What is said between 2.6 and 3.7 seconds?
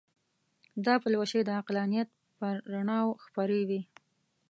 رڼاوو خپرې